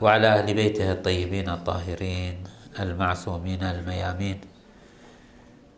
[0.00, 2.34] وعلى أهل بيته الطيبين الطاهرين
[2.80, 4.40] المعصومين الميامين.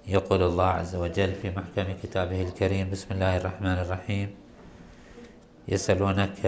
[0.07, 4.29] يقول الله عز وجل في محكم كتابه الكريم بسم الله الرحمن الرحيم.
[5.69, 6.39] يسألونك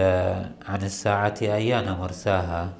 [0.67, 2.73] عن الساعة أيان مرساها؟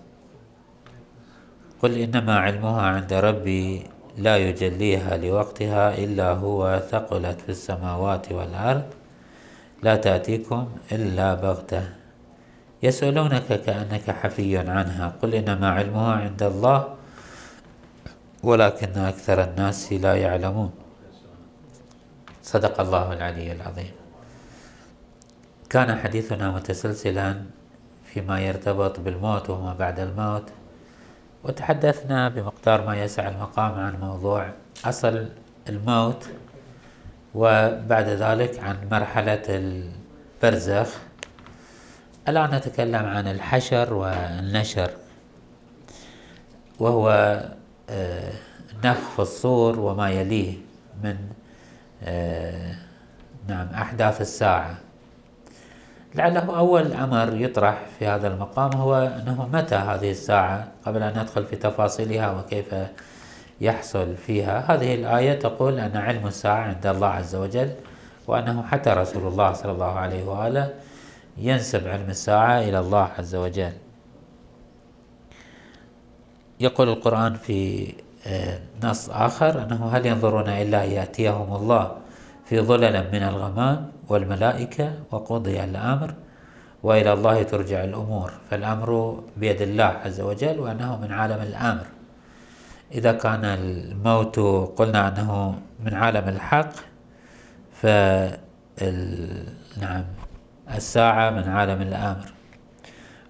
[1.81, 3.83] قل إنما علمها عند ربي
[4.17, 8.87] لا يجليها لوقتها إلا هو ثقلت في السماوات والأرض
[9.83, 12.04] لا تأتيكم إلا بغتة.
[12.87, 15.07] يسألونك كأنك حفي عنها.
[15.21, 16.79] قل إنما علمها عند الله
[18.43, 20.71] ولكن أكثر الناس لا يعلمون.
[22.43, 23.93] صدق الله العلي العظيم.
[25.69, 27.29] كان حديثنا متسلسلا
[28.05, 30.47] فيما يرتبط بالموت وما بعد الموت
[31.43, 34.49] وتحدثنا بمقدار ما يسع المقام عن موضوع
[34.85, 35.29] أصل
[35.69, 36.21] الموت
[37.35, 40.89] وبعد ذلك عن مرحلة البرزخ.
[42.27, 44.91] الآن نتكلم عن الحشر والنشر
[46.79, 47.09] وهو
[47.89, 48.31] آه،
[48.83, 50.53] نفخ الصور وما يليه
[51.03, 51.17] من
[52.03, 52.75] آه،
[53.47, 54.77] نعم أحداث الساعة.
[56.15, 61.45] لعله أول أمر يطرح في هذا المقام هو أنه متى هذه الساعة قبل أن ندخل
[61.45, 62.75] في تفاصيلها وكيف
[63.61, 64.75] يحصل فيها.
[64.75, 67.71] هذه الآية تقول أن علم الساعة عند الله عز وجل
[68.27, 70.73] وأنه حتى رسول الله صلى الله عليه وآله
[71.37, 73.73] ينسب علم الساعة إلى الله عز وجل.
[76.59, 77.93] يقول القرآن في
[78.27, 81.91] آه، نص آخر أنه هل ينظرون إلا أن يأتيهم الله
[82.45, 86.13] في ظلل من الغمام والملائكة وقضي الأمر
[86.83, 88.33] وإلى الله ترجع الأمور.
[88.49, 91.85] فالأمر بيد الله عز وجل وأنه من عالم الأمر.
[92.91, 94.39] إذا كان الموت
[94.77, 96.71] قلنا أنه من عالم الحق
[97.81, 97.85] ف
[99.77, 100.03] نعم.
[100.73, 102.33] الساعة من عالم الأمر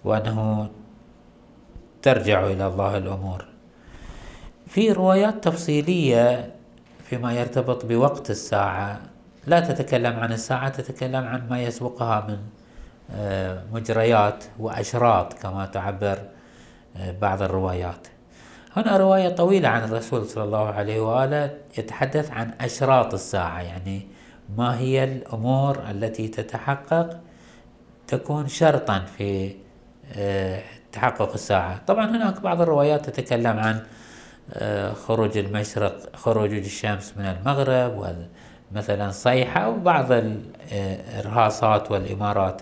[0.03, 0.69] وأنه
[2.02, 3.46] ترجع إلى الله الأمور.
[4.68, 6.51] في روايات تفصيلية
[7.03, 9.00] فيما يرتبط بوقت الساعة
[9.47, 12.38] لا تتكلم عن الساعة تتكلم عن ما يسبقها من
[13.12, 16.18] آه، مجريات وأشراط كما تعبر
[16.97, 18.07] آه، بعض الروايات.
[18.75, 24.07] هنا رواية طويلة عن الرسول صلى الله عليه وآله يتحدث عن أشراط الساعة يعني
[24.57, 27.19] ما هي الأمور التي تتحقق
[28.08, 29.56] تكون شرطا في
[30.14, 30.62] آه،
[30.92, 33.80] تحقق الساعة طبعا هناك بعض الروايات تتكلم عن
[34.94, 38.16] خروج المشرق خروج الشمس من المغرب
[38.72, 42.62] مثلا صيحة وبعض الإرهاصات والإمارات.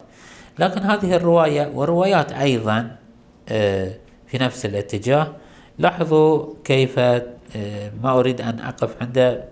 [0.59, 2.96] لكن هذه الرواية وروايات أيضا
[3.50, 3.92] آه،
[4.28, 5.28] في نفس الاتجاه
[5.80, 7.22] لاحظوا كيف آه،
[8.04, 9.44] ما أريد أن أقف عند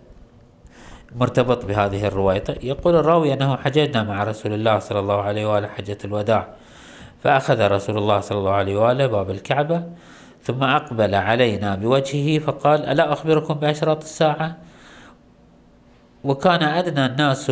[1.16, 2.44] مرتبط بهذه الرواية.
[2.63, 6.47] يقول الراوي أنه حججنا مع رسول الله صلى الله عليه وآله حجة الوداع.
[7.23, 9.83] فأخذ رسول الله صلى الله عليه وآله باب الكعبة
[10.44, 14.57] ثم أقبل علينا بوجهه فقال ألا أخبركم بأشراط الساعة؟
[16.23, 17.49] وكان أدنى الناس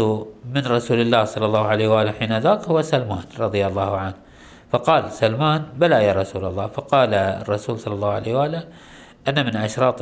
[0.54, 4.14] من رسول الله صلى الله عليه وآله حين ذاك هو سلمان رضي الله عنه.
[4.72, 6.68] فقال سلمان بلى يا رسول الله.
[6.68, 8.64] فقال الرسول صلى الله عليه وآله
[9.28, 10.02] أن من أشراط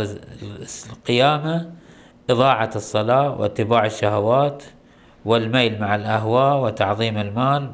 [0.91, 1.69] القيامة
[2.29, 4.63] إضاعة الصلاة واتباع الشهوات
[5.25, 7.71] والميل مع الأهواء وتعظيم المال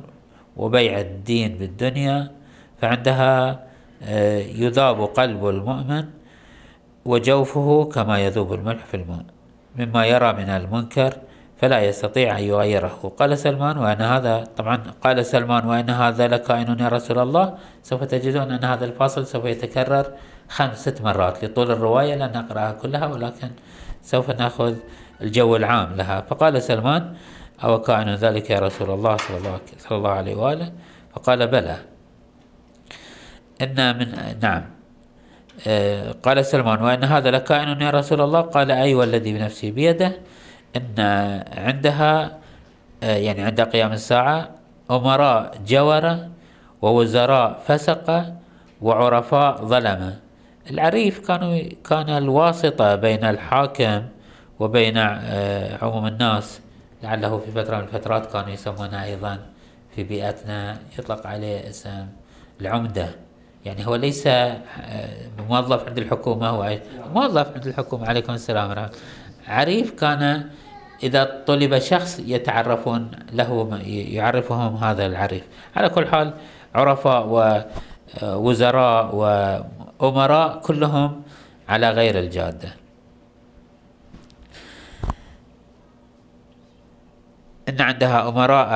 [0.58, 2.32] وبيع الدين بالدنيا
[2.82, 3.60] فعندها
[4.04, 6.06] آه، يذاب قلب المؤمن
[7.06, 9.26] وجوفه كما يذوب الملح في الماء.
[9.76, 11.14] مما يرى من المنكر
[11.64, 13.14] فلا يستطيع أن يغيره.
[13.20, 17.58] قال سلمان وأن هذا طبعا قال سلمان وأن هذا لكائن يا رسول الله.
[17.84, 20.06] سوف تجدون أن هذا الفاصل سوف يتكرر
[20.50, 22.16] خمس ست مرات لطول الرواية.
[22.16, 23.50] لن نقرأها كلها ولكن
[24.04, 24.76] سوف نأخذ
[25.22, 26.22] الجو العام لها.
[26.22, 27.16] فقال سلمان
[27.64, 29.38] أو كائن ذلك يا رسول الله؟ صلى
[29.92, 30.72] الله, عليه وآله.
[31.16, 31.78] فقال بلى.
[33.62, 34.08] إن من
[34.42, 34.64] نعم.
[35.68, 40.33] آه، قال سلمان وأن هذا لكائن يا رسول الله؟ قال أي والذي بنفسي بيده.
[40.76, 41.00] إن
[41.58, 42.38] عندها
[43.04, 44.50] آه، يعني عند قيام الساعة
[44.92, 46.30] أمراء جورة
[46.82, 48.36] ووزراء فسقة
[48.82, 50.20] وعرفاء ظلمة.
[50.72, 51.60] العريف كانوا
[51.90, 54.04] كان الواسطة بين الحاكم
[54.60, 56.60] وبين آه، عموم الناس
[57.04, 59.40] لعله في فترة من الفترات كانوا يسمونه أيضا
[59.96, 62.08] في بيئتنا يطلق عليه اسم
[62.62, 63.10] العمدة.
[63.66, 64.60] يعني هو ليس آه،
[65.50, 66.78] موظف عند الحكومة هو
[67.14, 68.08] موظف عند الحكومة.
[68.08, 68.90] عليكم السلام ورحمة
[69.48, 70.50] عريف كان
[71.04, 75.44] إذا طلب شخص يتعرفون له يعرفهم هذا العريف
[75.76, 76.34] على كل حال
[76.76, 77.22] عرفاء
[78.22, 81.22] ووزراء وأمراء كلهم
[81.70, 82.70] على غير الجادة.
[87.70, 88.72] إن عندها أمراء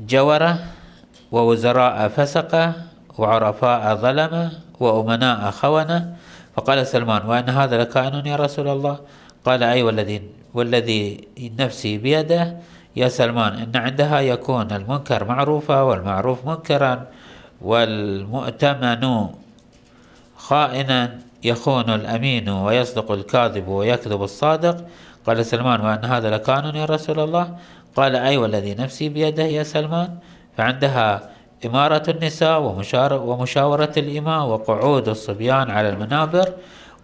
[0.00, 0.58] جورة
[1.32, 2.72] ووزراء فسقة
[3.18, 6.16] وعرفاء ظلمة وأمناء خونة.
[6.54, 8.98] فقال سلمان وأن هذا لكائن يا رسول الله؟
[9.44, 10.22] قال أي والذي
[10.54, 11.28] والذي
[11.58, 12.56] نفسي بيده
[12.96, 17.06] يا سلمان إن عندها يكون المنكر معروفا والمعروف منكرا
[17.62, 19.26] والمؤتمن
[20.36, 24.76] خائنا يخون الأمين ويصدق الكاذب ويكذب الصادق.
[25.26, 27.56] قال سلمان وأن هذا لكان يا رسول الله؟
[27.96, 30.16] قال أي والذي نفسي بيده يا سلمان.
[30.56, 31.30] فعندها
[31.66, 32.60] إمارة النساء
[33.12, 36.52] ومشاورة الإماء وقعود الصبيان على المنابر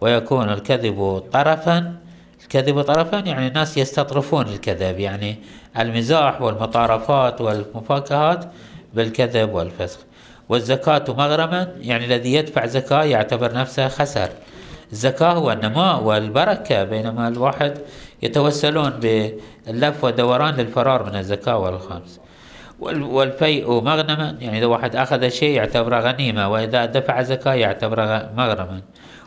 [0.00, 1.96] ويكون الكذب طرفا
[2.54, 5.36] الكذب طرفا يعني الناس يستطرفون الكذب يعني
[5.78, 8.44] المزاح والمطارفات والمفاكهات
[8.94, 9.98] بالكذب والفسق.
[10.48, 14.28] والزكاة مغرما يعني الذي يدفع زكاة يعتبر نفسه خسر.
[14.92, 17.78] الزكاة هو النماء والبركة بينما الواحد
[18.22, 22.20] يتوسلون باللف والدوران للفرار من الزكاة والخمس.
[22.80, 28.80] والفيء مغنما يعني إذا واحد أخذ شيء يعتبره غنيمة وإذا دفع زكاة يعتبره مغرما.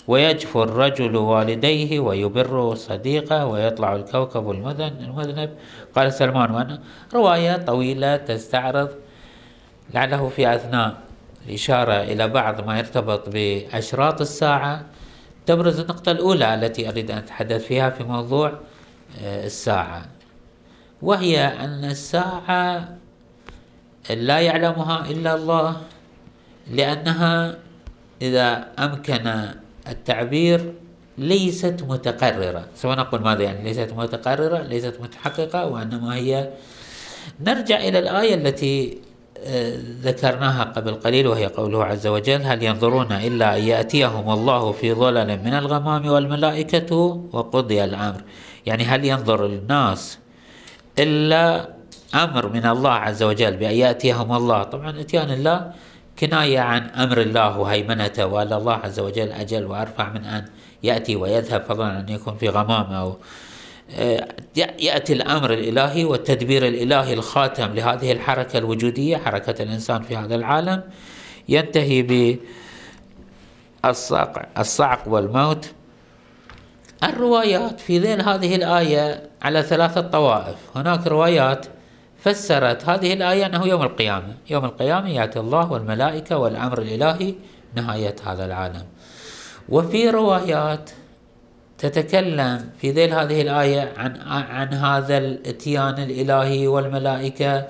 [0.07, 5.49] ويجفو الرجل والديه ويبر صديقه ويطلع الكوكب المذنب.
[5.95, 6.79] قال سلمان وأنا
[7.13, 8.89] رواية طويلة تستعرض
[9.93, 10.97] لعله في أثناء
[11.47, 14.85] الإشارة إلى بعض ما يرتبط بأشراط الساعة.
[15.45, 18.53] تبرز النقطة الأولى التي أريد أن أتحدث فيها في موضوع
[19.23, 20.05] آه، الساعة.
[21.01, 22.97] وهي أن الساعة
[24.09, 25.81] لا يعلمها إلا الله
[26.71, 27.55] لأنها
[28.21, 29.53] إذا أمكن
[29.87, 30.73] التعبير
[31.17, 32.65] ليست متقررة.
[32.85, 36.49] نقول ماذا يعني ليست متقررة ليست متحققة وإنما هي
[37.39, 38.97] نرجع إلى الآية التي
[39.45, 44.93] آه، ذكرناها قبل قليل وهي قوله عز وجل هل ينظرون إلا أن يأتيهم الله في
[44.93, 46.95] ظلل من الغمام والملائكة
[47.31, 48.21] وقضي الأمر
[48.65, 50.19] يعني هل ينظر الناس
[50.99, 51.69] إلا
[52.15, 55.71] أمر من الله عز وجل بأن يأتيهم الله؟ طبعا إتيان الله
[56.19, 60.45] كناية عن أمر الله وهيمنته وأن الله عز وجل أجل وأرفع من أن
[60.83, 63.17] يأتي ويذهب فضلا أن يكون في غمام أو
[63.97, 64.27] آه،
[64.79, 70.83] يأتي الأمر الإلهي والتدبير الإلهي الخاتم لهذه الحركة الوجودية حركة الإنسان في هذا العالم.
[71.49, 72.37] ينتهي
[73.83, 75.71] بالصعق الصعق والموت.
[77.03, 80.55] الروايات في ذيل هذه الآية على ثلاثة طوائف.
[80.75, 81.65] هناك روايات
[82.23, 84.35] فسرت هذه الآية أنه يوم القيامة.
[84.49, 87.33] يوم القيامة يأتي الله والملائكة والأمر الإلهي
[87.75, 88.83] نهاية هذا العالم.
[89.69, 90.89] وفي روايات
[91.77, 97.65] تتكلم في ذيل هذه الآية عن عن هذا الاتيان الإلهي والملائكة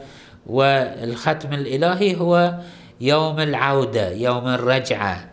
[0.48, 2.54] والختم الإلهي هو
[3.02, 5.30] يوم العودة يوم الرجعة.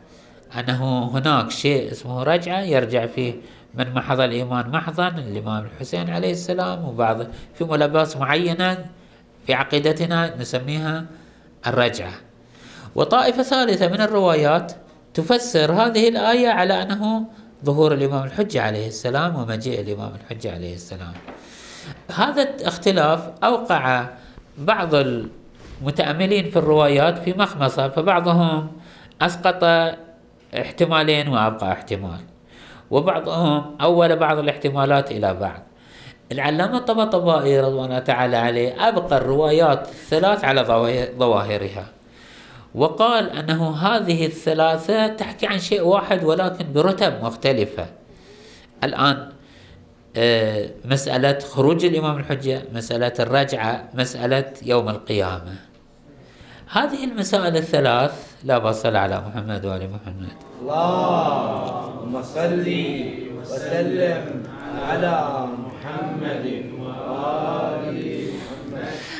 [0.58, 3.34] أنه هناك شيء اسمه رجعة يرجع فيه
[3.74, 8.84] من محض الإيمان محضا الإمام الحسين عليه السلام وبعض في ملابس معينة
[9.46, 11.06] في عقيدتنا نسميها
[11.66, 12.12] الرجعة.
[12.94, 14.72] وطائفة ثالثة من الروايات
[15.14, 17.24] تفسر هذه الآية على أنه
[17.64, 21.12] ظهور الإمام الحجة عليه السلام ومجيء الإمام الحجة عليه السلام.
[22.14, 24.06] هذا الاختلاف أوقع
[24.58, 28.72] بعض المتأملين في الروايات في مخمصة فبعضهم
[29.22, 29.64] أسقط
[30.54, 32.20] احتمالين وأبقى احتمال
[32.90, 35.62] وبعضهم أول بعض الاحتمالات إلى بعض.
[36.32, 40.62] العلامة الطباطبائي رضوان الله تعالى عليه أبقى الروايات الثلاث على
[41.18, 41.86] ظواهرها.
[42.74, 47.86] وقال أنه هذه الثلاثة تحكي عن شيء واحد ولكن برتب مختلفة.
[48.84, 49.28] الآن
[50.16, 55.54] آه، مسألة خروج الإمام الحجة مسألة الرجعة مسألة يوم القيامة.
[56.72, 58.12] هذه المسائل الثلاث
[58.44, 60.36] لا بصل على محمد وآل محمد.
[60.62, 62.66] اللهم صل
[63.40, 64.42] وسلم
[64.88, 65.69] على محمد
[66.80, 68.30] وآل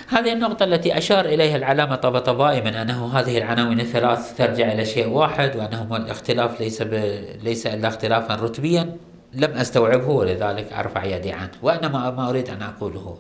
[0.09, 5.09] هذه النقطة التي أشار إليها العلامة طبطبائي من أنه هذه العناوين الثلاث ترجع إلى شيء
[5.09, 6.95] واحد وأنه الاختلاف ليس ب...
[7.43, 8.97] ليس إلا اختلافا رتبيا.
[9.35, 11.51] لم أستوعبه ولذلك أرفع يدي عنه.
[11.63, 13.19] وإنما ما أريد أن أقوله.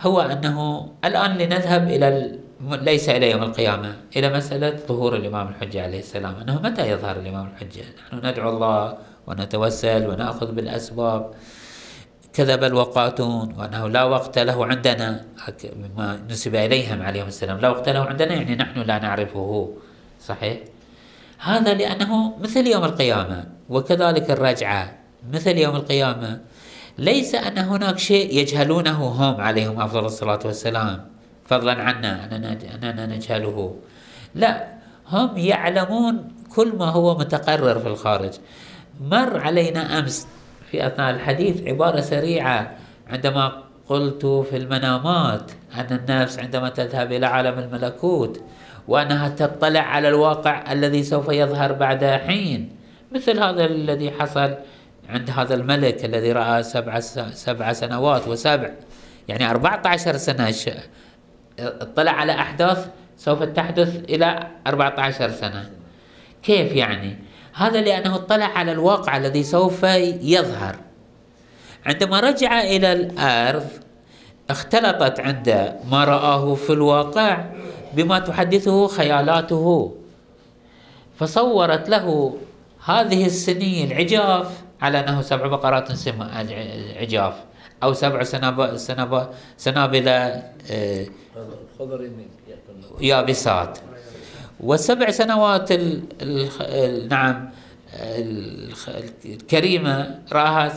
[0.00, 2.38] هو أنه الآن لنذهب إلى ال...
[2.84, 6.34] ليس إلى يوم القيامة إلى مسألة ظهور الإمام الحجة عليه السلام.
[6.42, 11.30] أنه متى يظهر الإمام الحجة؟ نحن ندعو الله ونتوسل ونأخذ بالأسباب.
[12.36, 15.24] كذب الوقاتون وأنه لا وقت له عندنا.
[15.64, 17.58] مما نسب إليهم عليهم السلام.
[17.58, 19.72] لا وقت له عندنا يعني نحن لا نعرفه.
[20.20, 20.58] صحيح؟
[21.38, 24.98] هذا لأنه مثل يوم القيامة وكذلك الرجعة.
[25.32, 26.40] مثل يوم القيامة
[26.98, 31.06] ليس أن هناك شيء يجهلونه هم عليهم أفضل الصلاة والسلام
[31.46, 33.76] فضلا عنا أننا نجهله.
[34.34, 34.68] لا
[35.08, 38.32] هم يعلمون كل ما هو متقرر في الخارج.
[39.00, 40.26] مر علينا أمس
[40.70, 42.76] في أثناء الحديث عبارة سريعة
[43.08, 48.42] عندما قلت في المنامات أن النفس عندما تذهب إلى عالم الملكوت
[48.88, 52.76] وأنها تطلع على الواقع الذي سوف يظهر بعد حين
[53.12, 54.54] مثل هذا الذي حصل
[55.08, 58.70] عند هذا الملك الذي رأى سبع سبع سنوات وسبع
[59.28, 60.54] يعني 14 سنة
[61.58, 65.70] اطلع على أحداث سوف تحدث إلى 14 سنة
[66.42, 67.16] كيف يعني؟
[67.56, 69.82] هذا لأنه اطلع على الواقع الذي سوف
[70.22, 70.76] يظهر.
[71.86, 73.66] عندما رجع إلى الأرض
[74.50, 77.44] اختلطت عنده ما رآه في الواقع
[77.92, 79.94] بما تحدثه خيالاته.
[81.18, 82.36] فصورت له
[82.84, 85.90] هذه السنين عجاف على أنه سبع بقرات
[87.00, 87.34] عجاف.
[87.82, 88.22] أو سبع
[89.56, 91.06] سنابل آه،
[93.00, 93.78] يابسات.
[94.60, 96.02] وسبع سنوات ال
[96.60, 97.50] ال نعم
[99.24, 100.72] الكريمة رآها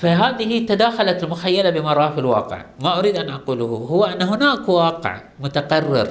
[0.00, 2.64] فهذه تداخلت المخيلة بما راه في الواقع.
[2.80, 6.08] ما أريد أن أقوله هو أن هناك واقع متقرر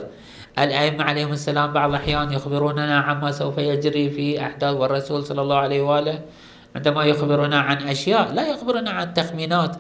[0.60, 5.82] الأئمة عليهم السلام بعض الأحيان يخبروننا عما سوف يجري في أحداث والرسول صلى الله عليه
[5.82, 6.20] وآله.
[6.78, 9.76] عندما يخبرنا عن أشياء لا يخبرنا عن تخمينات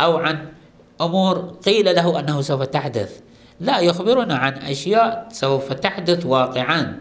[0.00, 0.52] أو عن
[1.00, 3.20] أمور قيل له أنه سوف تحدث.
[3.60, 7.00] لا يخبرنا عن أشياء سوف تحدث واقعا.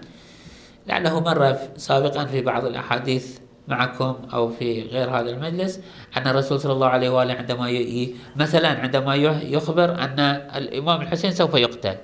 [0.87, 5.79] لعله مر سابقا في بعض الأحاديث معكم أو في غير هذا المجلس
[6.17, 8.15] أن الرسول صلى الله عليه وآله عندما ي...
[8.35, 9.15] مثلا عندما
[9.51, 10.19] يخبر أن
[10.55, 11.97] الإمام الحسين سوف يقتل.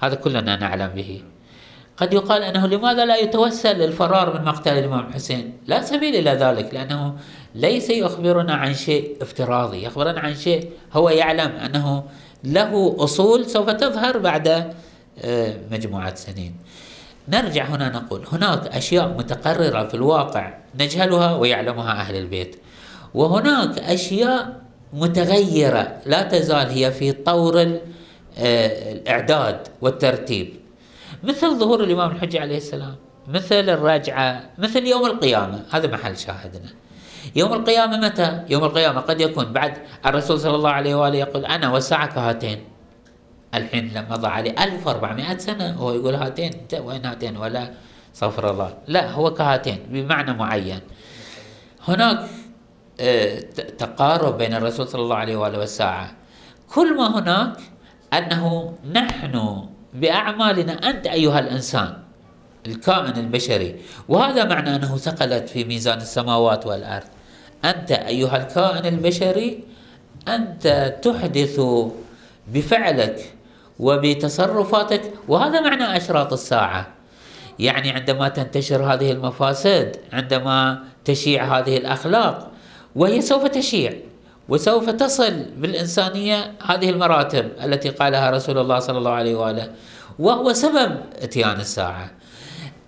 [0.00, 1.33] هذا كلنا نعلم به.
[1.96, 6.74] قد يقال أنه لماذا لا يتوسل للفرار من مقتل الإمام الحسين؟ لا سبيل إلى ذلك
[6.74, 7.14] لأنه
[7.54, 9.84] ليس يخبرنا عن شيء افتراضي.
[9.84, 12.04] يخبرنا عن شيء هو يعلم أنه
[12.44, 14.74] له أصول سوف تظهر بعد
[15.24, 16.56] آه، مجموعة سنين.
[17.28, 22.56] نرجع هنا نقول هناك أشياء متقررة في الواقع نجهلها ويعلمها أهل البيت.
[23.14, 24.60] وهناك أشياء
[24.92, 27.60] متغيرة لا تزال هي في طور
[28.38, 30.63] آه، الإعداد والترتيب.
[31.24, 32.96] مثل ظهور الإمام الحجة عليه السلام
[33.28, 35.64] مثل الرجعة مثل يوم القيامة.
[35.70, 36.68] هذا محل شاهدنا.
[37.36, 39.78] يوم القيامة متى؟ يوم القيامة قد يكون بعد.
[40.06, 42.64] الرسول صلى الله عليه وآله يقول أنا والساعة كهاتين
[43.54, 46.50] الحين لما مضى عليه 1400 سنة هو يقول هاتين.
[46.80, 47.70] وين هاتين؟ ولا
[48.14, 48.74] صفر الله.
[48.88, 50.80] لا هو كهاتين بمعنى معين.
[51.88, 52.18] هناك
[53.00, 53.40] آه،
[53.78, 56.12] تقارب بين الرسول صلى الله عليه وآله والساعة.
[56.74, 57.56] كل ما هناك
[58.12, 61.94] أنه نحن بأعمالنا أنت أيها الإنسان
[62.66, 63.76] الكائن البشري.
[64.08, 67.06] وهذا معنى أنه ثقلت في ميزان السماوات والأرض.
[67.64, 69.64] أنت أيها الكائن البشري
[70.28, 71.60] أنت تحدث
[72.48, 73.34] بفعلك
[73.78, 75.02] وبتصرفاتك.
[75.28, 76.86] وهذا معنى أشراط الساعة.
[77.58, 82.50] يعني عندما تنتشر هذه المفاسد عندما تشيع هذه الأخلاق
[82.96, 83.92] وهي سوف تشيع.
[84.48, 89.70] وسوف تصل بالإنسانية هذه المراتب التي قالها رسول الله صلى الله عليه وآله
[90.18, 92.10] وهو سبب إتيان الساعة.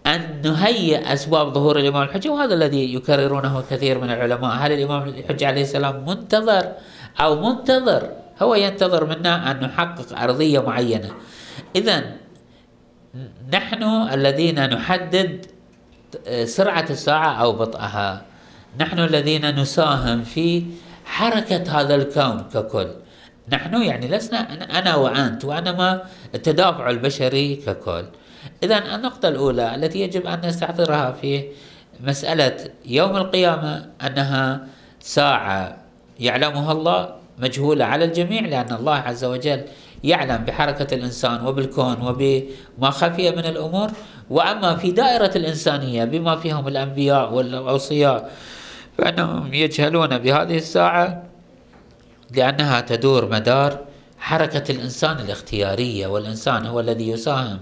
[0.06, 4.56] أن نهيئ أسباب ظهور الإمام الحجة وهذا الذي يكررونه كثير من العلماء.
[4.56, 6.72] هل الإمام الحجة عليه السلام منتظر
[7.20, 8.10] أو منتظر؟
[8.42, 11.10] هو ينتظر منا أن نحقق أرضية معينة.
[11.76, 12.04] إذا
[13.52, 13.82] نحن
[14.12, 15.46] الذين نحدد
[16.44, 18.22] سرعة الساعة أو بطئها.
[18.80, 20.62] نحن الذين نساهم في
[21.06, 22.88] حركة هذا الكون ككل.
[23.52, 24.38] نحن يعني لسنا
[24.78, 26.02] أنا وأنت وأنما
[26.34, 28.04] التدافع البشري ككل.
[28.62, 31.44] إذا النقطة الأولى التي يجب أن نستحضرها في
[32.00, 34.66] مسألة يوم القيامة أنها
[35.00, 35.76] ساعة
[36.20, 39.60] يعلمها الله مجهولة على الجميع لأن الله عز وجل
[40.04, 43.90] يعلم بحركة الإنسان وبالكون وبما خفي من الأمور.
[44.30, 48.30] وأما في دائرة الإنسانية بما فيهم الأنبياء والأوصياء
[48.98, 51.22] فأنهم يجهلون بهذه الساعة
[52.30, 53.78] لأنها تدور مدار
[54.18, 57.58] حركة الإنسان الاختيارية والإنسان هو الذي يساهم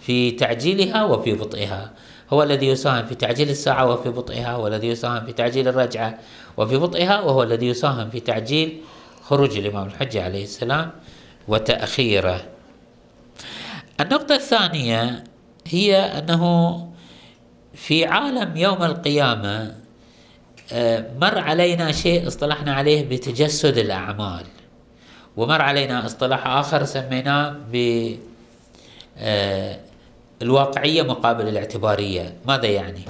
[0.00, 1.92] في تعجيلها وفي بطئها.
[2.30, 6.18] هو الذي يساهم في تعجيل الساعة وفي بطئها هو الذي يساهم في تعجيل الرجعة
[6.56, 8.80] وفي بطئها وهو الذي يساهم في تعجيل
[9.22, 10.90] خروج الإمام الحجة عليه السلام
[11.48, 12.44] وتأخيره.
[14.00, 15.24] النقطة الثانية
[15.66, 16.88] هي أنه
[17.74, 19.81] في عالم يوم القيامة
[21.20, 24.44] مر علينا شيء اصطلحنا عليه بتجسد الأعمال.
[25.36, 28.12] ومر علينا اصطلاح آخر سميناه ب
[29.18, 29.80] آه،
[30.42, 32.34] الواقعية مقابل الاعتبارية.
[32.46, 33.00] ماذا يعني؟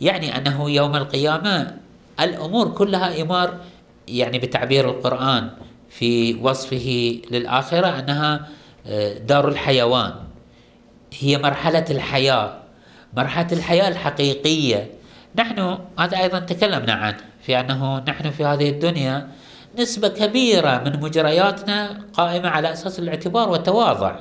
[0.00, 1.76] يعني أنه يوم القيامة
[2.20, 3.54] الأمور كلها إمار
[4.08, 5.50] يعني بتعبير القرآن
[5.90, 8.48] في وصفه للآخرة أنها
[8.86, 10.14] آه، دار الحيوان.
[11.20, 12.58] هي مرحلة الحياة
[13.16, 14.90] مرحلة الحياة الحقيقية.
[15.36, 19.28] نحن هذا أيضا تكلمنا عنه في أنه نحن في هذه الدنيا
[19.78, 24.14] نسبة كبيرة من مجرياتنا قائمة على أساس الاعتبار والتواضع.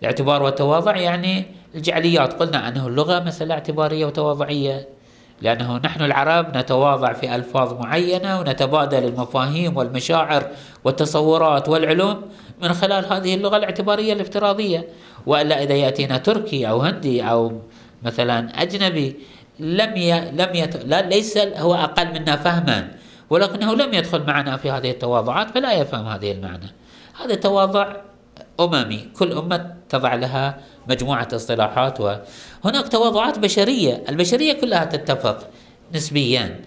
[0.00, 4.88] الاعتبار والتواضع يعني الجعليات قلنا أنه اللغة مسألة اعتبارية وتواضعية
[5.42, 10.46] لأنه نحن العرب نتواضع في ألفاظ معينة ونتبادل المفاهيم والمشاعر
[10.84, 12.22] والتصورات والعلوم
[12.62, 14.88] من خلال هذه اللغة الاعتبارية الافتراضية.
[15.26, 17.52] وإلا إذا يأتينا تركي أو هندي أو
[18.02, 19.16] مثلا أجنبي
[19.60, 20.30] لم ي...
[20.30, 20.76] لم يت...
[20.76, 22.88] لا ليس هو أقل منا فهما
[23.30, 26.72] ولكنه لم يدخل معنا في هذه التواضعات فلا يفهم هذه المعنى.
[27.22, 27.96] هذا تواضع
[28.60, 35.48] أممي كل أمة تضع لها مجموعة اصطلاحات وهناك تواضعات بشرية البشرية كلها تتفق
[35.94, 36.60] نسبيا.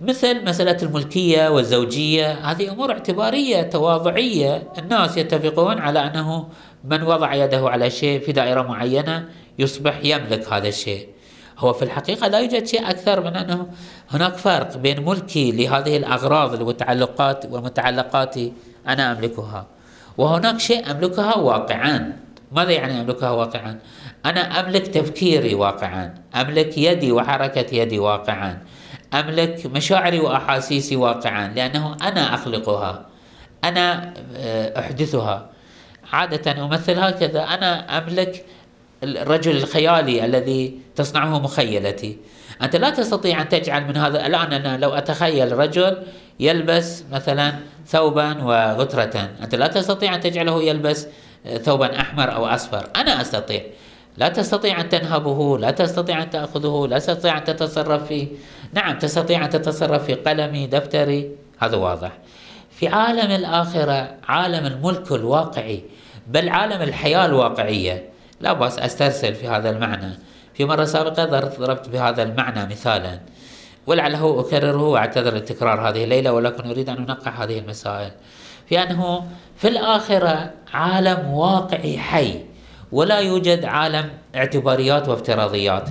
[0.00, 6.48] مثل مسألة الملكية والزوجية هذه أمور اعتبارية تواضعية الناس يتفقون على أنه
[6.84, 11.08] من وضع يده على شيء في دائرة معينة يصبح يملك هذا الشيء.
[11.58, 13.66] هو في الحقيقة لا يوجد شيء أكثر من أنه
[14.10, 18.36] هناك فرق بين ملكي لهذه الأغراض والمتعلقات والمتعلقات
[18.88, 19.66] أنا أملكها.
[20.18, 22.16] وهناك شيء أملكها واقعا.
[22.52, 23.78] ماذا يعني أملكها واقعا؟
[24.26, 26.14] أنا أملك تفكيري واقعا.
[26.34, 28.58] أملك يدي وحركة يدي واقعا.
[29.14, 33.06] أملك مشاعري وأحاسيسي واقعا لأنه أنا أخلقها.
[33.64, 35.50] أنا آه، أحدثها.
[36.12, 37.42] عادة أمثل هكذا.
[37.42, 38.44] أنا أملك
[39.02, 42.16] الرجل الخيالي الذي تصنعه مخيلتي.
[42.62, 45.96] أنت لا تستطيع أن تجعل من هذا الآن أنا لو أتخيل رجل
[46.40, 47.52] يلبس مثلا
[47.86, 51.06] ثوبا وغترة أنت لا تستطيع أن تجعله يلبس
[51.62, 52.88] ثوبا أحمر أو أصفر.
[52.96, 53.62] أنا أستطيع.
[54.16, 58.26] لا تستطيع أن تنهبه لا تستطيع أن تأخذه لا تستطيع أن تتصرف فيه.
[58.72, 61.30] نعم تستطيع أن تتصرف في قلمي دفتري.
[61.58, 62.12] هذا واضح.
[62.70, 65.82] في عالم الآخرة عالم الملك الواقعي
[66.26, 68.11] بل عالم الحياة الواقعية
[68.42, 70.18] لا بأس أسترسل في هذا المعنى.
[70.54, 73.20] في مرة سابقة ضربت بهذا المعنى مثالا.
[73.86, 78.10] ولعله أكرره وأعتذر لتكرار هذه الليلة ولكن أريد أن أنقح هذه المسائل.
[78.68, 82.40] في أنه في الآخرة عالم واقعي حي
[82.92, 85.88] ولا يوجد عالم اعتباريات وافتراضيات.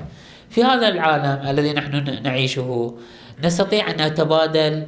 [0.50, 2.98] في هذا العالم الذي نحن نعيشه
[3.44, 4.88] نستطيع أن نتبادل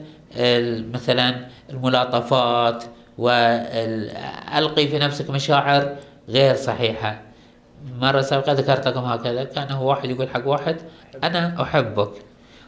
[0.94, 2.84] مثلا الملاطفات
[3.18, 5.96] وألقي في نفسك مشاعر
[6.30, 7.22] غير صحيحة.
[8.00, 10.78] مرة سابقة ذكرت لكم هكذا كان هو واحد يقول حق واحد
[11.24, 12.12] أنا أحبك.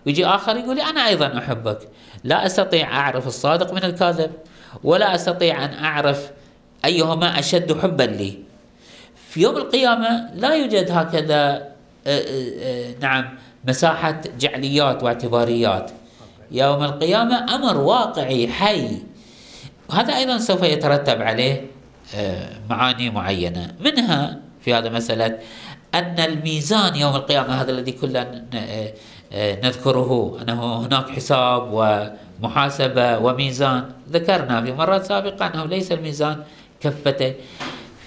[0.06, 1.80] ويجي آخر يقول لي أنا أيضا أحبك.
[2.23, 4.32] لا أستطيع أعرف الصادق من الكاذب
[4.84, 6.32] ولا أستطيع أن أعرف
[6.86, 8.39] أيهما أشد حبا لي.
[9.30, 11.71] في يوم القيامة لا يوجد هكذا آه،
[12.08, 15.91] آه، آه، نعم مساحة جعليات واعتباريات.
[16.51, 18.88] يوم القيامة أمر واقعي حي.
[19.89, 21.67] وهذا أيضا سوف يترتب عليه
[22.69, 23.75] معاني معينة.
[23.80, 25.38] منها في هذا مسألة
[25.93, 28.45] أن الميزان يوم القيامة هذا الذي كلنا
[29.63, 33.84] نذكره أنه هناك حساب ومحاسبة وميزان.
[34.12, 36.43] ذكرنا في مرات سابقة أنه ليس الميزان
[36.82, 37.34] كفتين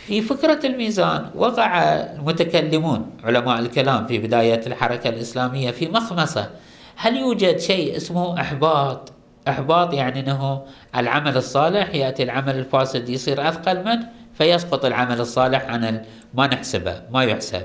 [0.06, 6.50] في فكرة الميزان وقع المتكلمون علماء الكلام في بداية الحركة الإسلامية في مخمصة
[6.96, 9.12] هل يوجد شيء اسمه إحباط؟
[9.48, 10.62] إحباط يعني أنه
[10.96, 16.02] العمل الصالح يأتي العمل الفاسد يصير أثقل منه؟ فيسقط العمل الصالح عن
[16.34, 17.62] ما نحسبه ما يحسب.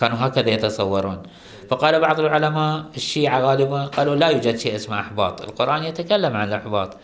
[0.00, 1.22] كانوا هكذا يتصورون.
[1.70, 5.42] فقال بعض العلماء الشيعة غالبا قالوا لا يوجد شيء اسمه إحباط.
[5.42, 6.96] القرآن يتكلم عن الإحباط.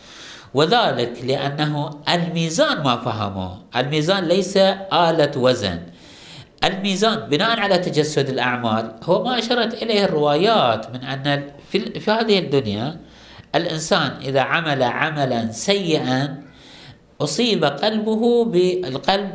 [0.54, 4.56] وذلك لأنه الميزان ما فهمه الميزان ليس
[4.92, 5.80] آلة وزن.
[6.64, 12.38] الميزان بناء على تجسد الأعمال هو ما أشرت إليه الروايات من أن في, في هذه
[12.38, 12.96] الدنيا
[13.54, 16.45] الإنسان إذا عمل عملا سيئا
[17.20, 19.30] أصيب قلبه بالقلب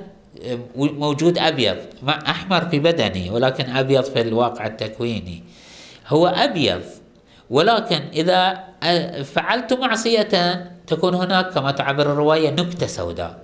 [0.75, 5.43] موجود أبيض أحمر في بدنه ولكن أبيض في الواقع التكويني.
[6.07, 6.81] هو أبيض
[7.49, 8.63] ولكن إذا
[9.23, 10.31] فعلت معصية
[10.87, 13.41] تكون هناك كما تعبر الرواية نكتة سوداء.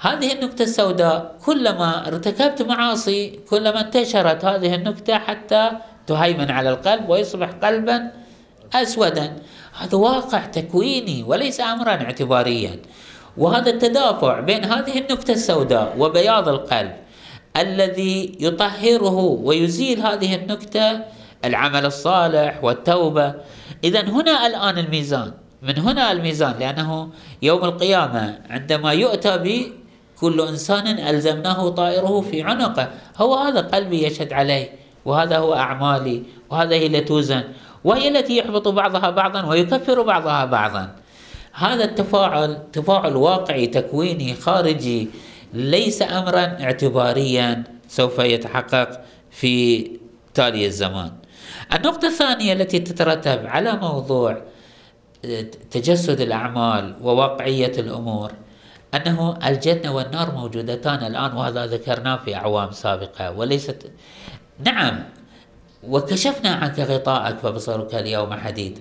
[0.00, 5.70] هذه النكتة السوداء كلما ارتكبت معاصي كلما انتشرت هذه النكتة حتى
[6.06, 8.10] تهيمن على القلب ويصبح قلبا
[8.74, 9.36] أسودا.
[9.78, 12.76] هذا واقع تكويني وليس أمرا اعتباريا.
[13.38, 16.92] وهذا التدافع بين هذه النكتة السوداء وبياض القلب
[17.56, 21.00] الذي يطهره ويزيل هذه النكتة
[21.44, 23.34] العمل الصالح والتوبة.
[23.84, 25.32] إذا هنا الآن الميزان.
[25.62, 27.08] من هنا الميزان لأنه
[27.42, 29.72] يوم القيامة عندما يؤتى به
[30.20, 32.88] كل إنسان ألزمناه طائره في عنقه.
[33.16, 34.70] هو هذا قلبي يشهد عليه
[35.04, 37.44] وهذا هو أعمالي وهذا هي التي توزن
[37.84, 40.97] وهي التي يحبط بعضها بعضا ويكفر بعضها بعضا.
[41.58, 45.08] هذا التفاعل تفاعل واقعي تكويني خارجي
[45.52, 49.84] ليس امرا اعتباريا سوف يتحقق في
[50.34, 51.12] تالي الزمان.
[51.74, 54.42] النقطة الثانية التي تترتب على موضوع
[55.70, 58.32] تجسد الأعمال وواقعية الأمور
[58.94, 63.90] أنه الجنة والنار موجودتان الآن وهذا ذكرناه في أعوام سابقة وليست
[64.64, 65.04] نعم
[65.88, 68.78] وكشفنا عنك غطاءك فبصرك اليوم حديد.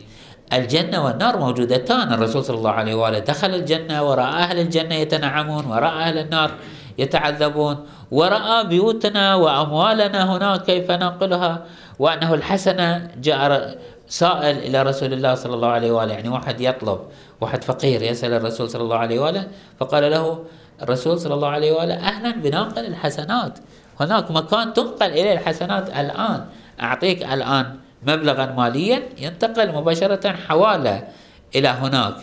[0.53, 2.13] الجنة والنار موجودتان.
[2.13, 6.51] الرسول صلى الله عليه وآله دخل الجنة ورأى أهل الجنة يتنعمون ورأى أهل النار
[6.97, 11.65] يتعذبون ورأى بيوتنا وأموالنا هناك كيف ننقلها.
[11.99, 16.99] وأنه الحسنة جاء سائل إلى رسول الله صلى الله عليه وآله يعني واحد يطلب
[17.41, 19.47] واحد فقير يسأل الرسول صلى الله عليه وآله
[19.79, 20.45] فقال له
[20.81, 23.59] الرسول صلى الله عليه وآله أهلا بناقل الحسنات.
[23.99, 26.45] هناك مكان تنقل إليه الحسنات الآن.
[26.81, 27.75] أعطيك الآن
[28.07, 31.07] مبلغا ماليا ينتقل مباشرة حوالة
[31.55, 32.15] إلى هناك.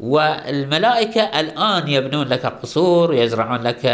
[0.00, 3.86] والملائكة الآن يبنون لك قصور يزرعون لك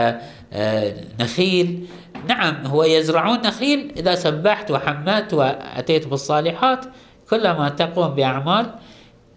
[0.52, 1.86] آه، نخيل.
[2.28, 6.84] نعم هو يزرعون نخيل إذا سبحت وحمدت وأتيت بالصالحات.
[7.30, 8.66] كلما تقوم بأعمال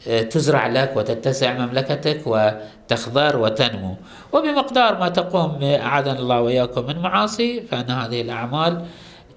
[0.07, 3.95] آه، تزرع لك وتتسع مملكتك وتخضر وتنمو.
[4.33, 8.85] وبمقدار ما تقوم أعاذنا الله وإياكم من معاصي فإن هذه الأعمال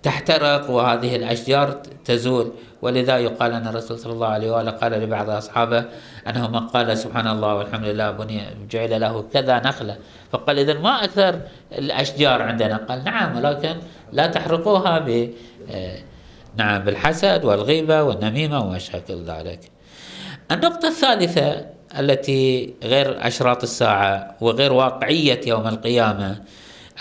[0.05, 2.53] تحترق وهذه الأشجار تزول.
[2.83, 5.85] ولذا يقال أن الرسول صلى الله عليه وآله قال لبعض أصحابه
[6.29, 8.41] أنه من قال سبحان الله والحمد لله بني
[8.71, 9.97] جعل له كذا نخلة.
[10.33, 11.41] فقال إذا ما أكثر
[11.73, 13.77] الأشجار عندنا؟ قال نعم ولكن
[14.13, 15.31] لا تحرقوها ب
[15.71, 15.99] آه،
[16.57, 19.61] نعم بالحسد والغيبة والنميمة وما شاكل ذلك.
[20.51, 21.67] النقطة الثالثة
[21.99, 26.41] التي غير أشراط الساعة وغير واقعية يوم القيامة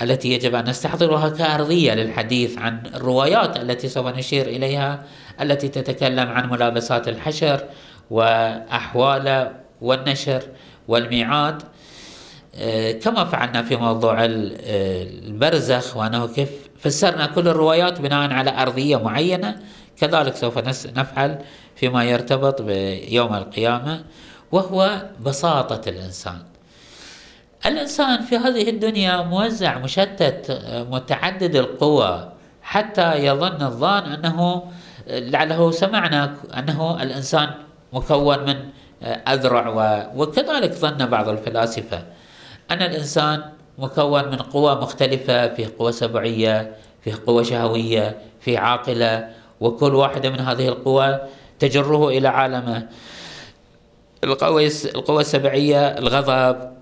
[0.04, 5.04] التي يجب أن نستحضرها كأرضية للحديث عن الروايات التي سوف نشير إليها
[5.42, 7.63] التي تتكلم عن ملابسات الحشر
[8.10, 10.44] واحواله والنشر
[10.88, 11.62] والميعاد.
[12.56, 19.60] آه، كما فعلنا في موضوع البرزخ وأنه كيف فسرنا كل الروايات بناء على أرضية معينة.
[19.98, 20.58] كذلك سوف
[20.98, 21.39] نفعل
[21.76, 24.04] فيما يرتبط بيوم القيامة
[24.52, 26.53] وهو بساطة الإنسان.
[27.65, 32.30] الإنسان في هذه الدنيا موزع مشتت متعدد القوى
[32.62, 34.63] حتى يظن الظان أنه
[35.08, 37.49] لعله سمعنا أنه الإنسان
[37.93, 38.56] مكون من
[39.04, 39.67] أذرع
[40.15, 42.04] وكذلك ظن بعض الفلاسفة
[42.71, 43.43] أن الإنسان
[43.78, 49.30] مكون من قوى مختلفة في قوى سبعية في قوى شهوية في عاقلة
[49.62, 51.19] وكل واحدة من هذه القوى
[51.60, 52.88] تجره إلى عالمه.
[54.23, 56.73] القوى القوى السبعية الغضب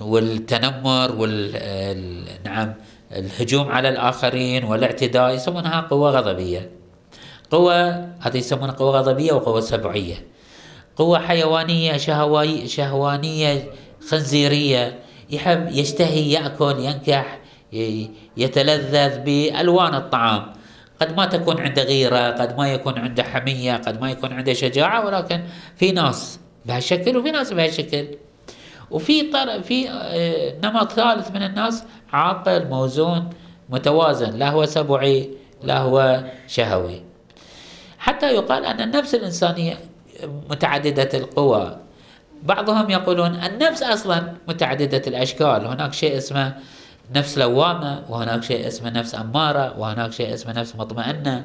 [0.00, 2.74] والتنمر وال نعم
[3.12, 6.70] الهجوم على الآخرين والاعتداء يسمونها قوة غضبية.
[7.50, 7.88] قوة
[8.20, 10.26] هذه يسمونها قوة غضبية وقوة سبعية.
[10.96, 13.70] قوة حيوانية شهوي شهوانية
[14.08, 14.98] خنزيرية
[15.30, 17.38] يحب يشتهي يأكل ينكح
[18.36, 20.52] يتلذذ بألوان الطعام.
[21.00, 25.06] قد ما تكون عنده غيرة قد ما يكون عنده حمية قد ما يكون عنده شجاعة
[25.06, 25.40] ولكن
[25.76, 28.06] في ناس بهالشكل وفي ناس بهالشكل.
[28.90, 33.30] وفي طرف في آه، نمط ثالث من الناس عاقل موزون
[33.70, 35.30] متوازن لا هو سبعي
[35.62, 37.02] لا هو شهوي.
[37.98, 39.78] حتى يقال أن النفس الإنسانية
[40.50, 41.76] متعددة القوى.
[42.42, 45.66] بعضهم يقولون النفس أصلا متعددة الأشكال.
[45.66, 46.54] هناك شيء اسمه
[47.14, 51.44] نفس لوامة وهناك شيء اسمه نفس أمارة وهناك شيء اسمه نفس مطمئنة.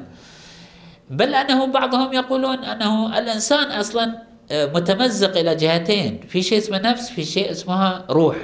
[1.10, 6.20] بل أنه بعضهم يقولون أنه الإنسان أصلا متمزق إلى جهتين.
[6.28, 8.36] في شيء اسمه نفس في شيء اسمها روح.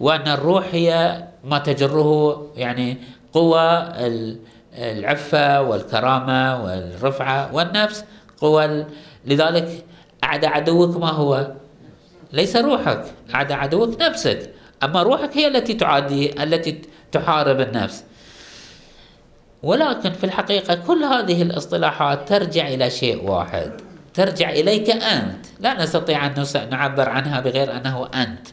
[0.00, 2.96] وأن الروح هي ما تجره يعني
[3.32, 3.88] قوى
[4.78, 8.04] العفة والكرامة والرفعة والنفس
[8.40, 8.86] قوى
[9.26, 9.84] لذلك
[10.24, 11.52] أعدى عدوك ما هو؟
[12.32, 13.04] ليس روحك.
[13.34, 14.50] أعدى عدوك نفسك.
[14.82, 18.04] أما روحك هي التي تعادي التي تحارب النفس.
[19.62, 23.72] ولكن في الحقيقة كل هذه الاصطلاحات ترجع إلى شيء واحد.
[24.14, 25.46] ترجع إليك أنت.
[25.60, 28.48] لا نستطيع أن نعبر عنها بغير أنه أنت.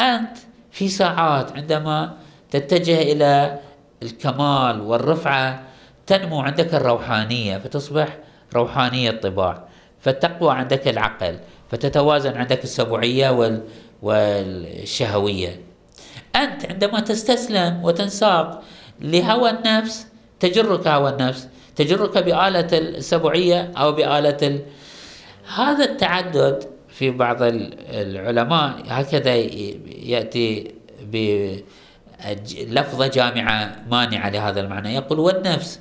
[0.00, 0.38] أنت
[0.70, 2.16] في ساعات عندما
[2.50, 3.58] تتجه إلى
[4.02, 5.62] الكمال والرفعة
[6.06, 8.18] تنمو عندك الروحانية فتصبح
[8.54, 9.68] روحانية الطباع
[10.00, 11.38] فتقوى عندك العقل
[11.70, 13.62] فتتوازن عندك السبوعية وال
[14.02, 15.60] والشهوية.
[16.36, 18.62] أنت عندما تستسلم وتنساق
[19.00, 20.06] لهوى النفس
[20.40, 24.60] تجرك هوى النفس تجرك بآلة السبعية أو بآلة ال...
[25.56, 30.74] هذا التعدد في بعض العلماء هكذا يأتي
[31.12, 34.94] بلفظة جامعة مانعة لهذا المعنى.
[34.94, 35.80] يقول والنفس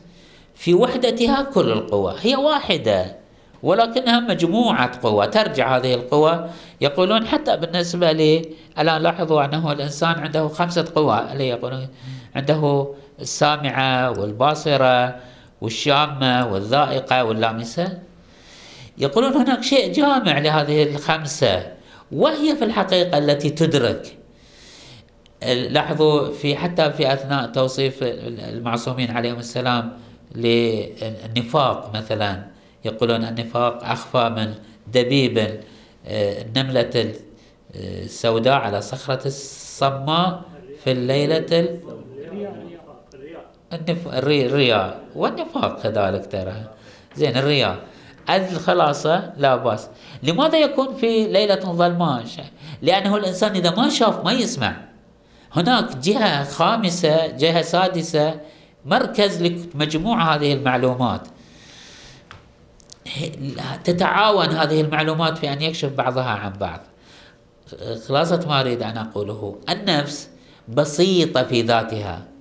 [0.56, 3.16] في وحدتها كل القوى هي واحدة
[3.64, 6.50] ولكنها مجموعة قوى ترجع هذه القوى.
[6.82, 11.88] يقولون حتى بالنسبة لي الآن لاحظوا أنه الإنسان عنده خمسة قوى اللي يقولون
[12.36, 12.88] عنده
[13.20, 15.16] السامعة والباصرة
[15.64, 18.00] والشامة والذائقة واللامسة.
[18.98, 21.72] يقولون هناك شيء جامع لهذه الخمسة
[22.12, 24.18] وهي في الحقيقة التي تدرك.
[25.44, 29.92] لاحظوا في حتى في أثناء توصيف المعصومين عليهم السلام
[30.36, 32.44] للنفاق مثلا.
[32.86, 34.54] يقولون النفاق أخفى من
[34.88, 35.60] دبيب
[36.08, 37.14] النملة
[37.76, 40.42] السوداء على صخرة الصماء
[40.84, 41.80] في الليلة
[44.06, 45.00] الرياء.
[45.16, 46.64] والنفاق كذلك ترى.
[47.16, 47.78] زين الرياء.
[48.30, 49.90] الخلاصة لا بأس.
[50.24, 52.24] لماذا يكون في ليلة ظلماء
[52.82, 54.76] لأنه الإنسان إذا ما شاف ما يسمع.
[55.54, 58.40] هناك جهة خامسة جهة سادسة
[58.86, 61.22] مركز لمجموع هذه المعلومات.
[63.84, 66.80] تتعاون هذه المعلومات في أن يكشف بعضها عن بعض.
[68.08, 69.56] خلاصة ما أريد أن أقوله.
[69.70, 70.30] النفس
[70.68, 72.33] بسيطة في ذاتها.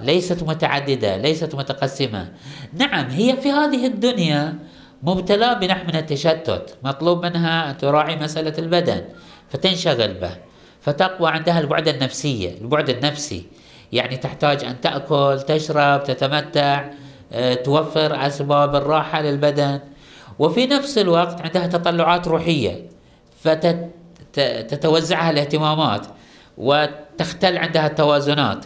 [0.00, 2.32] ليست متعددة ليست متقسمة.
[2.72, 4.58] نعم هي في هذه الدنيا
[5.02, 6.76] مبتلى بنوع من التشتت.
[6.82, 9.04] مطلوب منها أن تراعي مسألة البدن
[9.50, 10.30] فتنشغل به
[10.80, 13.46] فتقوى عندها البعد النفسية البعد النفسي.
[13.92, 16.84] يعني تحتاج أن تأكل تشرب تتمتع
[17.32, 19.80] آه، توفر أسباب الراحة للبدن.
[20.38, 22.90] وفي نفس الوقت عندها تطلعات روحية
[23.42, 26.06] فتتوزعها الاهتمامات
[26.58, 28.64] وتختل عندها التوازنات.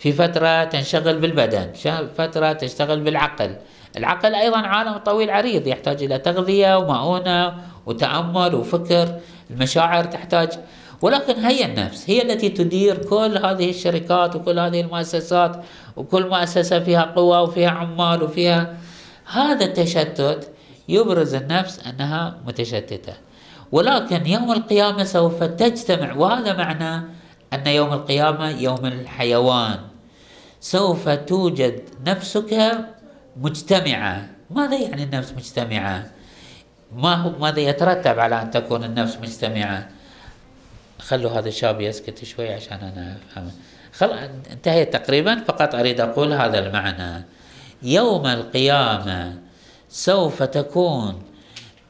[0.00, 1.72] في فترة تنشغل بالبدن
[2.18, 3.56] فترة تشتغل بالعقل.
[3.96, 7.54] العقل أيضا عالم طويل عريض يحتاج إلى تغذية ومؤونة
[7.86, 9.20] وتأمل وفكر.
[9.50, 10.48] المشاعر تحتاج.
[11.02, 15.64] ولكن هي النفس هي التي تدير كل هذه الشركات وكل هذه المؤسسات
[15.96, 18.76] وكل مؤسسة فيها قوة وفيها عمال وفيها.
[19.32, 20.52] هذا التشتت
[20.88, 23.14] يبرز النفس أنها متشتتة.
[23.72, 27.04] ولكن يوم القيامة سوف تجتمع وهذا معنى
[27.52, 29.89] أن يوم القيامة يوم الحيوان.
[30.60, 32.78] سوف توجد نفسك
[33.36, 34.26] مجتمعة.
[34.50, 36.10] ماذا يعني النفس مجتمعة؟
[36.96, 39.88] ما هو ماذا يترتب على أن تكون النفس مجتمعة؟
[40.98, 43.50] خلوا هذا الشاب يسكت شوي عشان أنا أفهم.
[43.92, 44.10] خل...
[44.50, 47.24] انتهيت تقريبا فقط أريد أقول هذا المعنى.
[47.82, 49.38] يوم القيامة
[49.88, 51.22] سوف تكون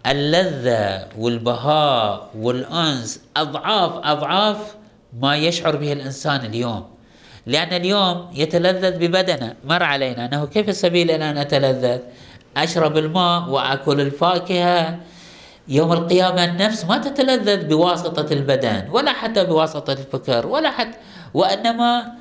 [0.06, 4.76] اللذة والبهاء والأنس أضعاف أضعاف
[5.20, 6.99] ما يشعر به الإنسان اليوم.
[7.46, 9.54] لأن اليوم يتلذذ ببدنه.
[9.64, 10.26] مر علينا.
[10.26, 11.98] أنه كيف السبيل إلى أن أتلذذ
[12.56, 14.98] أشرب الماء وأكل الفاكهة.
[15.68, 20.98] يوم القيامة النفس ما تتلذذ بواسطة البدن ولا حتى بواسطة الفكر ولا حتى
[21.34, 22.12] وإنما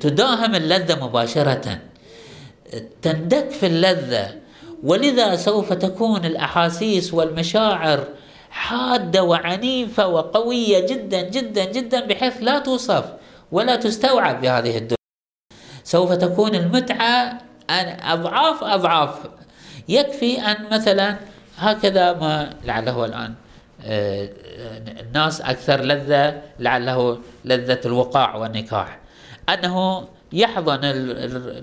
[0.00, 1.78] تداهم اللذة مباشرة.
[3.02, 4.34] تندك في اللذة.
[4.82, 8.04] ولذا سوف تكون الأحاسيس والمشاعر
[8.50, 13.04] حادة وعنيفة وقوية جدا جدا جدا بحيث لا توصف.
[13.52, 14.98] ولا تستوعب بهذه الدنيا.
[15.84, 17.38] سوف تكون المتعة
[18.04, 19.18] أضعاف أضعاف.
[19.88, 21.16] يكفي أن مثلا
[21.58, 23.34] هكذا ما لعله الآن
[23.84, 24.28] آه،
[25.00, 28.98] الناس أكثر لذة لعله لذة الوقاع والنكاح.
[29.48, 30.80] أنه يحضن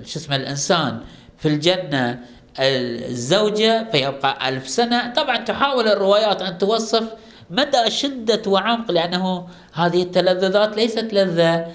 [0.06, 1.02] شو اسمه الإنسان
[1.38, 2.20] في الجنة
[2.60, 5.14] الزوجة فيبقى ألف سنة.
[5.14, 7.04] طبعا تحاول الروايات أن توصف
[7.50, 11.68] مدى شدة وعمق لأنه هذه التلذذات ليست لذة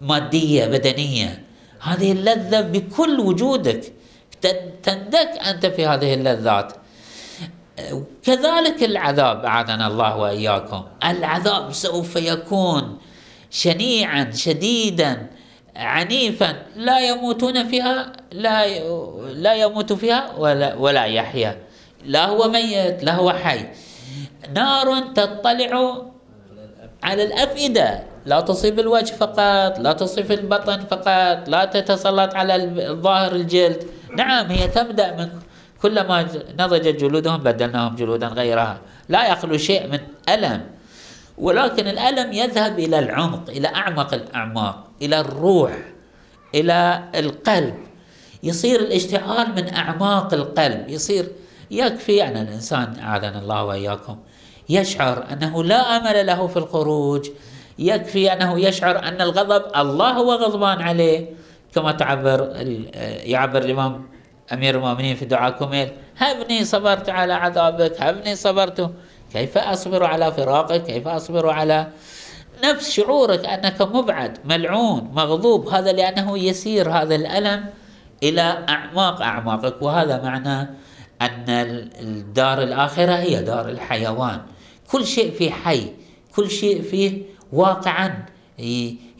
[0.00, 1.42] مادية بدنية.
[1.80, 3.92] هذه اللذة بكل وجودك.
[4.82, 6.72] تندك أنت في هذه اللذات.
[8.22, 10.82] كذلك العذاب أعاذنا الله وإياكم.
[11.04, 12.98] العذاب سوف يكون
[13.50, 15.26] شنيعا شديدا
[15.76, 16.62] عنيفا.
[16.76, 18.78] لا يموتون فيها لا
[19.32, 21.58] لا يموت فيها ولا ولا يحيا.
[22.04, 23.66] لا هو ميت لا هو حي.
[24.54, 26.02] نار تطلع
[27.02, 28.02] على الأفئدة.
[28.26, 32.54] لا تصيب الوجه فقط لا تصيب البطن فقط لا تتسلط على
[32.90, 33.86] الظاهر الجلد.
[34.16, 35.28] نعم هي تبدأ من
[35.82, 36.26] كلما
[36.58, 38.78] نضجت جلودهم بدلناهم جلودا غيرها.
[39.08, 40.66] لا يخلو شيء من ألم.
[41.38, 45.72] ولكن الألم يذهب إلى العمق إلى أعمق الأعماق إلى الروح
[46.54, 47.74] إلى القلب.
[48.42, 50.88] يصير الاشتعال من أعماق القلب.
[50.88, 51.28] يصير
[51.70, 54.16] يكفي أن الإنسان أعاذنا الله وإياكم.
[54.68, 57.30] يشعر أنه لا أمل له في الخروج
[57.78, 61.26] يكفي أنه يشعر أن الغضب الله هو غضبان عليه.
[61.74, 62.52] كما تعبر
[63.24, 64.08] يعبر الإمام
[64.52, 68.90] أمير المؤمنين في دعاء كميل هبني صبرت على عذابك هبني صبرت.
[69.32, 71.86] كيف أصبر على فراقك؟ كيف أصبر على
[72.64, 75.68] نفس شعورك؟ أنك مبعد ملعون مغضوب.
[75.68, 77.64] هذا لأنه يسير هذا الألم
[78.22, 79.82] إلى أعماق أعماقك.
[79.82, 80.70] وهذا معنى
[81.22, 81.44] أن
[82.00, 84.40] الدار الآخرة هي دار الحيوان.
[84.90, 85.92] كل شيء فيه حي
[86.36, 87.22] كل شيء فيه
[87.52, 88.26] واقعا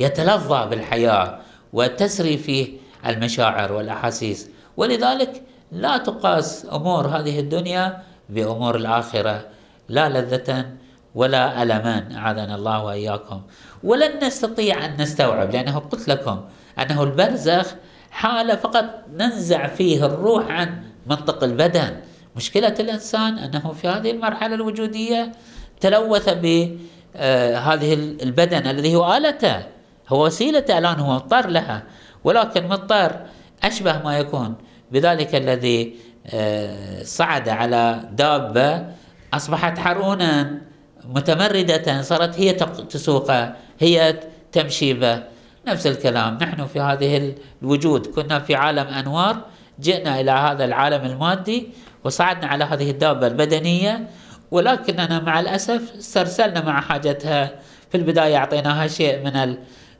[0.01, 1.39] يتلظى بالحياة
[1.73, 2.69] وتسري فيه
[3.07, 4.51] المشاعر والأحاسيس.
[4.77, 9.47] ولذلك لا تقاس أمور هذه الدنيا بأمور الآخرة
[9.89, 10.67] لا لذة
[11.15, 13.43] ولا ألمان أعاذنا الله وإياكم.
[13.85, 16.41] ولن نستطيع أن نستوعب لأنه قلت لكم
[16.79, 17.75] أنه البرزخ
[18.11, 21.97] حالة فقط ننزع فيه الروح عن منطق البدن.
[22.37, 25.33] مشكلة الإنسان أنه في هذه المرحلة الوجودية
[25.81, 29.67] تلوث بهذه البدن الذي هو آلته
[30.09, 31.83] هو وسيلة الآن هو مضطر لها.
[32.25, 33.17] ولكن مضطر
[33.65, 34.55] أشبه ما يكون
[34.93, 35.95] بذلك الذي
[36.27, 38.87] آه، صعد على دابة
[39.35, 40.61] أصبحت حرونا
[41.05, 44.21] متمردة صارت هي تسوقه هي
[44.53, 45.23] تمشي به.
[45.69, 49.37] نفس الكلام نحن في هذه الوجود كنا في عالم أنوار
[49.81, 51.69] جئنا إلى هذا العالم المادي
[52.05, 54.09] وصعدنا على هذه الدابة البدنية
[54.51, 57.51] ولكننا مع الأسف استرسلنا مع حاجتها.
[57.91, 59.57] في البداية أعطيناها شيء من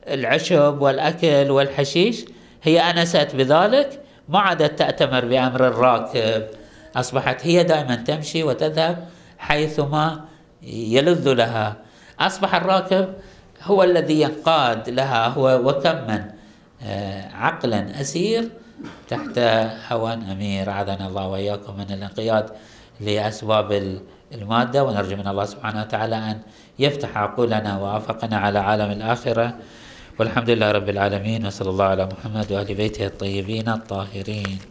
[0.07, 2.25] العشب والأكل والحشيش.
[2.63, 4.01] هي أنست بذلك.
[4.29, 6.43] ما عادت تأتمر بأمر الراكب.
[6.95, 9.07] أصبحت هي دائما تمشي وتذهب
[9.37, 10.25] حيثما
[10.63, 11.75] يلذ لها.
[12.19, 13.13] أصبح الراكب
[13.63, 15.27] هو الذي ينقاد لها.
[15.27, 16.21] هو وكم من
[16.83, 18.49] آه، عقلا أسير
[19.07, 19.39] تحت
[19.91, 20.69] هوى أمير.
[20.69, 22.49] أعاذنا الله وإياكم من الانقياد
[22.99, 23.99] لأسباب
[24.33, 26.37] المادة ونرجو من الله سبحانه وتعالى أن
[26.79, 29.53] يفتح عقولنا وافقنا على عالم الآخرة.
[30.19, 34.68] والحمد لله رب العالمين وصلى الله على محمد وآل بيته الطيبين الطاهرين.